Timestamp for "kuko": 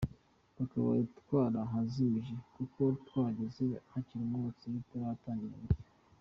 2.55-2.81